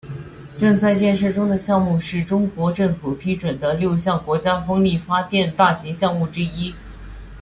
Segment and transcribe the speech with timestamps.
[0.57, 6.73] 正在建设中的项目是中国政府批准的六项国家风力发电大型项目之一。